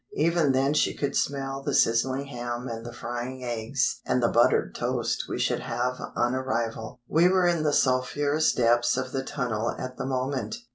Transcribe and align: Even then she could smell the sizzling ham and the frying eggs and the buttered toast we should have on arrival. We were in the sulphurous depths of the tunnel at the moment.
Even 0.15 0.51
then 0.51 0.73
she 0.73 0.95
could 0.95 1.15
smell 1.15 1.61
the 1.61 1.75
sizzling 1.75 2.25
ham 2.25 2.67
and 2.67 2.83
the 2.83 2.91
frying 2.91 3.43
eggs 3.43 4.01
and 4.03 4.19
the 4.19 4.31
buttered 4.31 4.73
toast 4.73 5.25
we 5.29 5.37
should 5.37 5.59
have 5.59 6.01
on 6.15 6.33
arrival. 6.33 6.99
We 7.07 7.27
were 7.27 7.45
in 7.45 7.61
the 7.61 7.71
sulphurous 7.71 8.51
depths 8.51 8.97
of 8.97 9.11
the 9.11 9.23
tunnel 9.23 9.69
at 9.69 9.97
the 9.97 10.07
moment. 10.07 10.55